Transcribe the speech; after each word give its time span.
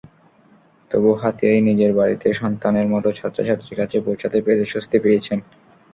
তবু 0.91 1.09
হাতিয়ায় 1.21 1.61
নিজের 1.61 1.91
বাড়িতে, 1.93 2.27
সন্তানের 2.33 2.87
মতো 2.93 3.09
ছাত্রছাত্রীর 3.11 3.75
কাছে 3.77 3.97
পৌঁছাতে 4.05 4.37
পেরে 4.45 4.63
স্বস্তি 4.65 4.97
পেয়েছেন। 5.03 5.39